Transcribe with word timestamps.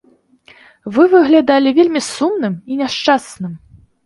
Вы 0.95 1.03
выглядалі 1.11 1.75
вельмі 1.81 2.01
сумным 2.09 2.57
і 2.71 2.79
няшчасным. 2.81 3.53